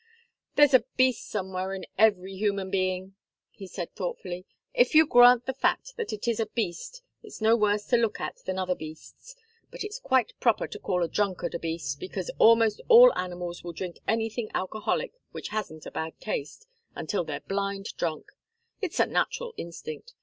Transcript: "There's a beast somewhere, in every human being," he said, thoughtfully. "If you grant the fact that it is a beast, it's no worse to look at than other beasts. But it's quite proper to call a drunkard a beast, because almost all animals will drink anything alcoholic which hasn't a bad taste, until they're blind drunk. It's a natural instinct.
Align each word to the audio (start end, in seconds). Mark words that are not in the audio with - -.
"There's 0.55 0.73
a 0.73 0.83
beast 0.97 1.29
somewhere, 1.29 1.75
in 1.75 1.85
every 1.95 2.35
human 2.35 2.71
being," 2.71 3.13
he 3.51 3.67
said, 3.67 3.93
thoughtfully. 3.93 4.45
"If 4.73 4.95
you 4.95 5.05
grant 5.05 5.45
the 5.45 5.53
fact 5.53 5.95
that 5.97 6.11
it 6.11 6.27
is 6.27 6.39
a 6.39 6.47
beast, 6.47 7.03
it's 7.21 7.39
no 7.39 7.55
worse 7.55 7.85
to 7.89 7.97
look 7.97 8.19
at 8.19 8.37
than 8.47 8.57
other 8.57 8.73
beasts. 8.73 9.35
But 9.69 9.83
it's 9.83 9.99
quite 9.99 10.33
proper 10.39 10.65
to 10.67 10.79
call 10.79 11.03
a 11.03 11.07
drunkard 11.07 11.53
a 11.53 11.59
beast, 11.59 11.99
because 11.99 12.31
almost 12.39 12.81
all 12.87 13.13
animals 13.15 13.63
will 13.63 13.73
drink 13.73 13.99
anything 14.07 14.49
alcoholic 14.55 15.13
which 15.33 15.49
hasn't 15.49 15.85
a 15.85 15.91
bad 15.91 16.19
taste, 16.19 16.65
until 16.95 17.23
they're 17.23 17.41
blind 17.41 17.95
drunk. 17.95 18.31
It's 18.81 18.99
a 18.99 19.05
natural 19.05 19.53
instinct. 19.55 20.15